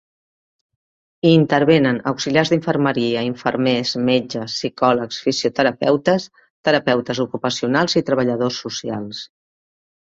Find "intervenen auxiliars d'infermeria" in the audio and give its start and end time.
1.39-3.23